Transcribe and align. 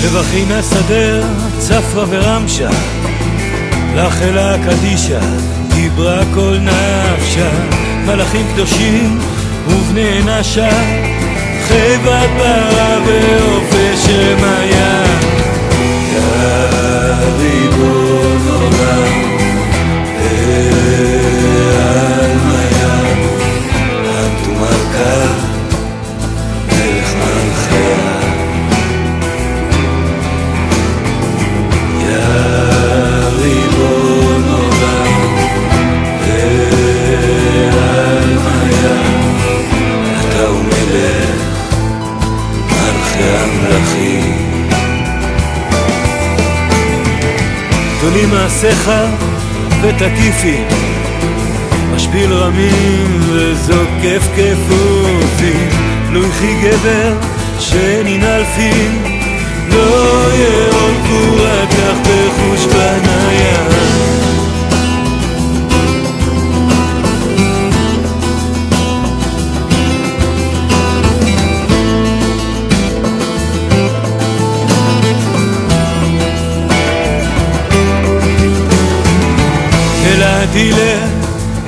שבחי 0.00 0.44
שבחי 0.44 1.22
צפרא 1.58 2.04
ורמשה 2.08 2.70
לך 3.94 4.22
אלה 4.22 4.56
קדישא, 4.64 5.20
דיברה 5.74 6.22
כל 6.34 6.56
נפשה 6.60 7.50
מלאכים 8.06 8.46
קדושים 8.54 9.18
ובני 9.68 10.20
נשה 10.24 10.70
חיבת 11.68 12.28
ברה 12.38 12.98
ואור. 13.06 13.49
גדולים 47.98 48.30
מעשיך 48.30 48.90
ותקיפי 49.82 50.56
משפיל 51.94 52.32
רמים 52.32 53.20
וזוקף 53.32 54.28
כפופים 54.36 55.68
לו 56.10 56.26
יחי 56.26 56.54
גבר 56.62 57.14
שננעל 57.58 58.44
פי 58.44 58.70
לא 59.68 60.26
יאול 60.34 60.69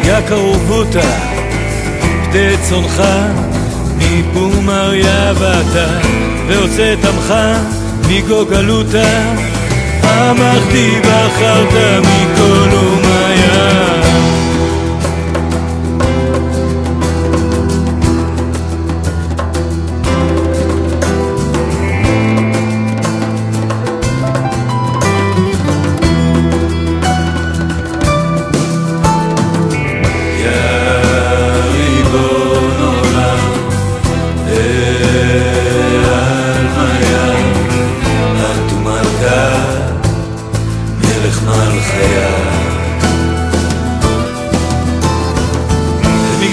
יקר 0.04 0.44
ובוטה 0.44 1.00
פדה 2.24 2.56
צונך 2.62 3.02
מבומר 3.98 4.94
יבתה 4.94 5.86
והוצאת 6.48 7.04
עמך 7.04 7.34
מגוגלותה 8.08 9.34
אמרתי 10.04 11.00
בחרת 11.00 11.74
מכל 12.00 12.76
אומיה 12.76 13.91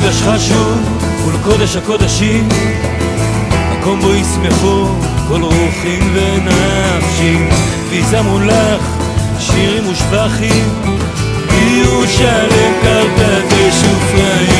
מקדש 0.09 0.21
חשוב 0.21 0.77
ולקודש 1.27 1.75
הקודשים. 1.75 2.49
מקום 3.71 3.99
בו 3.99 4.13
ישמחו 4.13 4.85
כל 5.27 5.41
רוחים 5.41 6.13
ונפשים 6.13 7.49
ויזמרו 7.89 8.39
לך 8.39 8.81
שירים 9.39 9.83
ושבחים 9.87 10.65
בירושלם 11.49 12.73
קרתא 12.81 13.41
דשופריים 13.47 14.58